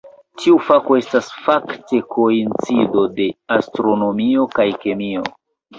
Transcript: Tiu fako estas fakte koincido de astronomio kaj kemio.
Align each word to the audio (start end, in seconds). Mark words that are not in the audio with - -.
Tiu 0.43 0.55
fako 0.69 0.97
estas 1.01 1.29
fakte 1.49 2.01
koincido 2.17 3.07
de 3.21 3.31
astronomio 3.61 4.53
kaj 4.59 4.69
kemio. 4.85 5.31